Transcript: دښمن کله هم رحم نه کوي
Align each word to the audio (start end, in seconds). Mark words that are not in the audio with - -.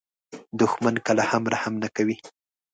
دښمن 0.59 0.95
کله 1.07 1.23
هم 1.31 1.43
رحم 1.53 1.73
نه 1.83 1.89
کوي 1.95 2.17